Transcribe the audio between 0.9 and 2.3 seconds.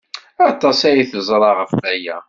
teẓra ɣef waya.